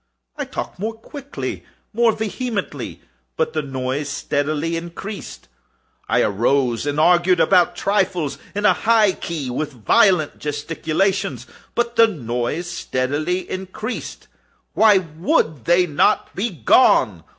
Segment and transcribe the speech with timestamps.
[0.35, 3.01] I talked more quickly—more vehemently;
[3.37, 5.47] but the noise steadily increased.
[6.09, 11.45] I arose and argued about trifles, in a high key and with violent gesticulations;
[11.75, 14.27] but the noise steadily increased.
[14.73, 17.23] Why would they not be gone?